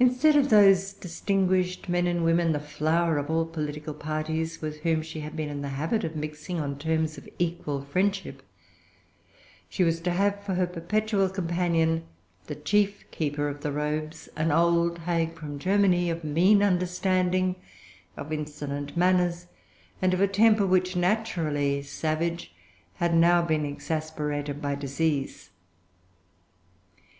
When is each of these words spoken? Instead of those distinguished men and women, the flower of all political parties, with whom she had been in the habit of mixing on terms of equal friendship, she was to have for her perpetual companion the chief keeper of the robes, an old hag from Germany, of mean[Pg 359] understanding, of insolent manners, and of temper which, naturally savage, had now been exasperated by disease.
Instead 0.00 0.34
of 0.34 0.50
those 0.50 0.92
distinguished 0.92 1.88
men 1.88 2.08
and 2.08 2.24
women, 2.24 2.50
the 2.50 2.58
flower 2.58 3.18
of 3.18 3.30
all 3.30 3.46
political 3.46 3.94
parties, 3.94 4.60
with 4.60 4.80
whom 4.80 5.00
she 5.00 5.20
had 5.20 5.36
been 5.36 5.48
in 5.48 5.62
the 5.62 5.68
habit 5.78 6.02
of 6.02 6.16
mixing 6.16 6.58
on 6.58 6.76
terms 6.76 7.16
of 7.16 7.28
equal 7.38 7.80
friendship, 7.82 8.42
she 9.68 9.84
was 9.84 10.00
to 10.00 10.10
have 10.10 10.42
for 10.42 10.54
her 10.54 10.66
perpetual 10.66 11.28
companion 11.28 12.02
the 12.48 12.56
chief 12.56 13.08
keeper 13.12 13.46
of 13.48 13.60
the 13.60 13.70
robes, 13.70 14.28
an 14.34 14.50
old 14.50 14.98
hag 14.98 15.38
from 15.38 15.56
Germany, 15.60 16.10
of 16.10 16.22
mean[Pg 16.22 16.58
359] 16.58 16.62
understanding, 16.72 17.56
of 18.16 18.32
insolent 18.32 18.96
manners, 18.96 19.46
and 20.02 20.12
of 20.12 20.32
temper 20.32 20.66
which, 20.66 20.96
naturally 20.96 21.80
savage, 21.80 22.52
had 22.94 23.14
now 23.14 23.40
been 23.40 23.64
exasperated 23.64 24.60
by 24.60 24.74
disease. 24.74 25.50